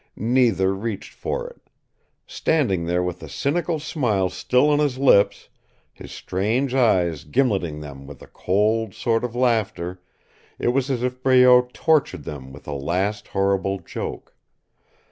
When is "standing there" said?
2.25-3.03